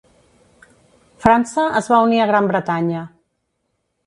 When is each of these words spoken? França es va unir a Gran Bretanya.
França 1.25 1.67
es 1.81 1.91
va 1.95 2.01
unir 2.07 2.23
a 2.25 2.27
Gran 2.33 2.51
Bretanya. 2.53 3.05